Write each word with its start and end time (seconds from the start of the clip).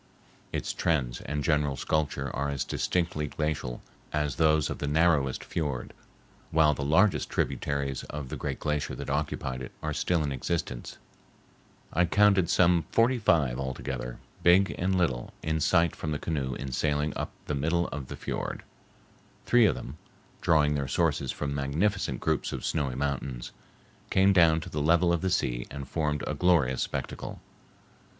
Its 0.51 0.73
trends 0.73 1.21
and 1.27 1.43
general 1.43 1.75
sculpture 1.77 2.35
are 2.35 2.49
as 2.49 2.63
distinctly 2.63 3.27
glacial 3.27 3.83
as 4.11 4.37
those 4.37 4.67
of 4.67 4.79
the 4.79 4.87
narrowest 4.87 5.43
fiord, 5.43 5.93
while 6.49 6.73
the 6.73 6.83
largest 6.83 7.29
tributaries 7.29 8.01
of 8.05 8.29
the 8.29 8.35
great 8.35 8.59
glacier 8.59 8.95
that 8.95 9.11
occupied 9.11 9.61
it 9.61 9.71
are 9.83 9.93
still 9.93 10.23
in 10.23 10.31
existence. 10.31 10.97
I 11.93 12.05
counted 12.05 12.49
some 12.49 12.85
forty 12.91 13.19
five 13.19 13.59
altogether, 13.59 14.17
big 14.41 14.73
and 14.75 14.97
little, 14.97 15.35
in 15.43 15.59
sight 15.59 15.95
from 15.95 16.09
the 16.09 16.17
canoe 16.17 16.55
in 16.55 16.71
sailing 16.71 17.15
up 17.15 17.29
the 17.45 17.53
middle 17.53 17.87
of 17.89 18.07
the 18.07 18.17
fiord. 18.17 18.63
Three 19.45 19.67
of 19.67 19.75
them, 19.75 19.99
drawing 20.41 20.73
their 20.73 20.87
sources 20.87 21.31
from 21.31 21.53
magnificent 21.53 22.19
groups 22.19 22.51
of 22.51 22.65
snowy 22.65 22.95
mountains, 22.95 23.51
came 24.09 24.33
down 24.33 24.61
to 24.61 24.69
the 24.71 24.81
level 24.81 25.13
of 25.13 25.21
the 25.21 25.29
sea 25.29 25.67
and 25.69 25.87
formed 25.87 26.23
a 26.25 26.33
glorious 26.33 26.81
spectacle. 26.81 27.39